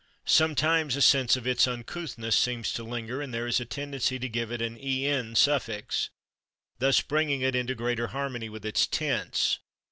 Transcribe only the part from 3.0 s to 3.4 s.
and